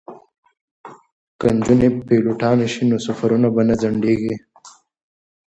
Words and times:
که 1.39 1.47
نجونې 1.57 1.89
پیلوټانې 2.07 2.67
شي 2.73 2.83
نو 2.89 2.97
سفرونه 3.07 3.47
به 3.55 3.61
نه 3.67 3.75
ځنډیږي. 3.81 4.35